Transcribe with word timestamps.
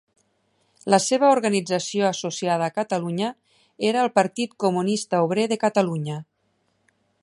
La 0.93 0.99
seva 1.07 1.27
organització 1.33 2.07
associada 2.09 2.67
a 2.71 2.75
Catalunya 2.79 3.31
era 3.93 4.03
el 4.07 4.13
Partit 4.19 4.59
Comunista 4.65 5.25
Obrer 5.31 5.49
de 5.55 5.63
Catalunya. 5.67 6.23